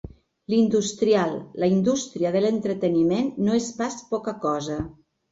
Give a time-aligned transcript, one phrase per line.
[0.51, 4.79] L'industrial —la indústria de l'entreteniment no és pas poca cosa.